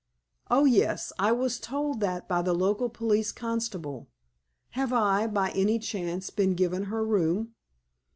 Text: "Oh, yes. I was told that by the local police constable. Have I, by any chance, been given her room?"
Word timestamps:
"Oh, 0.49 0.65
yes. 0.65 1.13
I 1.19 1.31
was 1.31 1.59
told 1.59 1.99
that 1.99 2.27
by 2.27 2.41
the 2.41 2.55
local 2.55 2.89
police 2.89 3.31
constable. 3.31 4.07
Have 4.71 4.91
I, 4.91 5.27
by 5.27 5.51
any 5.51 5.77
chance, 5.77 6.31
been 6.31 6.55
given 6.55 6.85
her 6.85 7.05
room?" 7.05 7.53